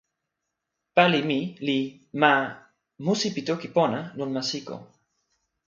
pali 0.95 1.21
mi 1.29 1.39
li 1.65 1.79
ma 2.21 2.33
"musi 3.05 3.27
pi 3.35 3.41
toki 3.47 3.67
pona" 3.75 3.99
lon 4.17 4.29
ma 4.35 4.41
Siko. 4.49 4.77